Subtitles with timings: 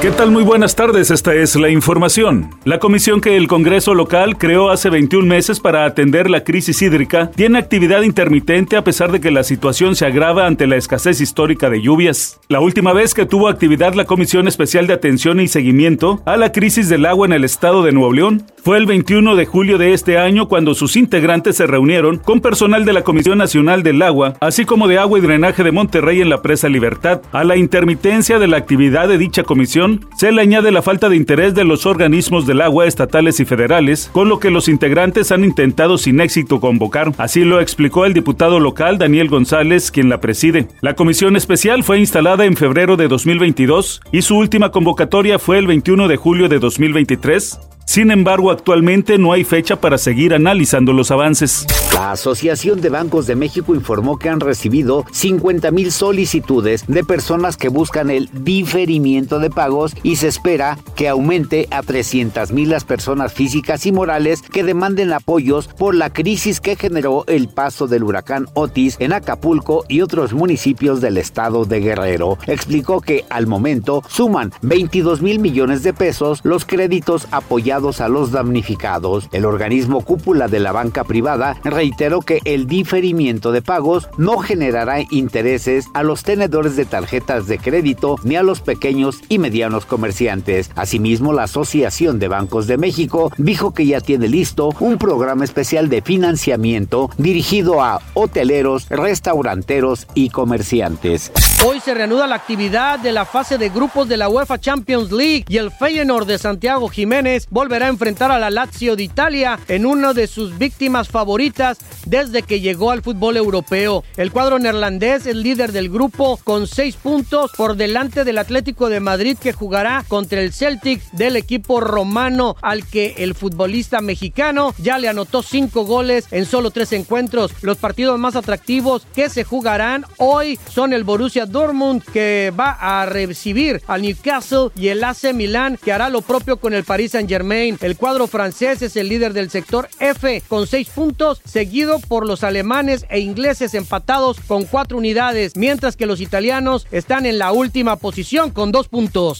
[0.00, 0.30] ¿Qué tal?
[0.30, 2.50] Muy buenas tardes, esta es la información.
[2.64, 7.32] La comisión que el Congreso local creó hace 21 meses para atender la crisis hídrica
[7.32, 11.68] tiene actividad intermitente a pesar de que la situación se agrava ante la escasez histórica
[11.68, 12.38] de lluvias.
[12.48, 16.52] La última vez que tuvo actividad la Comisión Especial de Atención y Seguimiento a la
[16.52, 19.94] crisis del agua en el estado de Nuevo León fue el 21 de julio de
[19.94, 24.34] este año cuando sus integrantes se reunieron con personal de la Comisión Nacional del Agua,
[24.40, 27.22] así como de Agua y Drenaje de Monterrey en la presa Libertad.
[27.32, 31.16] A la intermitencia de la actividad de dicha comisión se le añade la falta de
[31.16, 35.44] interés de los organismos del agua estatales y federales, con lo que los integrantes han
[35.44, 37.12] intentado sin éxito convocar.
[37.18, 40.68] Así lo explicó el diputado local Daniel González, quien la preside.
[40.80, 45.66] La comisión especial fue instalada en febrero de 2022 y su última convocatoria fue el
[45.66, 51.10] 21 de julio de 2023 sin embargo, actualmente no hay fecha para seguir analizando los
[51.10, 51.66] avances.
[51.94, 57.56] La Asociación de Bancos de México informó que han recibido 50 mil solicitudes de personas
[57.56, 62.84] que buscan el diferimiento de pagos y se espera que aumente a 300 mil las
[62.84, 68.04] personas físicas y morales que demanden apoyos por la crisis que generó el paso del
[68.04, 72.36] huracán Otis en Acapulco y otros municipios del estado de Guerrero.
[72.48, 78.32] Explicó que al momento suman 22 mil millones de pesos los créditos apoyados a los
[78.32, 79.28] damnificados.
[79.30, 85.00] El organismo cúpula de la banca privada reiteró que el diferimiento de pagos no generará
[85.10, 90.72] intereses a los tenedores de tarjetas de crédito ni a los pequeños y medianos comerciantes.
[90.74, 95.88] Asimismo, la Asociación de Bancos de México dijo que ya tiene listo un programa especial
[95.88, 101.30] de financiamiento dirigido a hoteleros, restauranteros y comerciantes.
[101.66, 105.44] Hoy se reanuda la actividad de la fase de grupos de la UEFA Champions League
[105.48, 109.84] y el Feyenoord de Santiago Jiménez volverá a enfrentar a la Lazio de Italia en
[109.84, 114.04] una de sus víctimas favoritas desde que llegó al fútbol europeo.
[114.16, 119.00] El cuadro neerlandés es líder del grupo con seis puntos por delante del Atlético de
[119.00, 124.96] Madrid que jugará contra el Celtic del equipo romano al que el futbolista mexicano ya
[124.98, 127.50] le anotó cinco goles en solo tres encuentros.
[127.62, 133.06] Los partidos más atractivos que se jugarán hoy son el Borussia Dortmund que va a
[133.06, 137.28] recibir al Newcastle y el AC Milán que hará lo propio con el Paris Saint
[137.28, 137.78] Germain.
[137.80, 142.44] El cuadro francés es el líder del sector F con seis puntos, seguido por los
[142.44, 147.96] alemanes e ingleses empatados con cuatro unidades, mientras que los italianos están en la última
[147.96, 149.38] posición con dos puntos.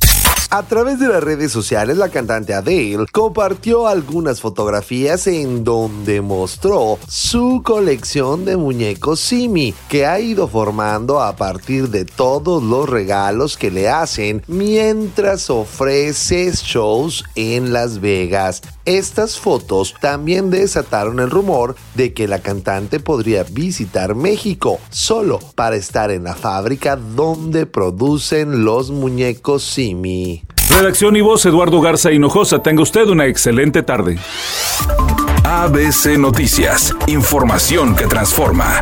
[0.50, 6.98] A través de las redes sociales, la cantante Adele compartió algunas fotografías en donde mostró
[7.06, 13.58] su colección de muñecos Simi, que ha ido formando a partir de todos los regalos
[13.58, 18.62] que le hacen mientras ofrece shows en Las Vegas.
[18.88, 25.76] Estas fotos también desataron el rumor de que la cantante podría visitar México solo para
[25.76, 30.42] estar en la fábrica donde producen los muñecos Simi.
[30.70, 32.62] Redacción y voz Eduardo Garza Hinojosa.
[32.62, 34.18] Tenga usted una excelente tarde.
[35.44, 36.94] ABC Noticias.
[37.08, 38.80] Información que transforma.